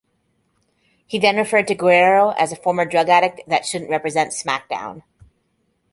[1.05, 5.03] He then referred to Guerrero as a former drug addict that shouldn't represent SmackDown!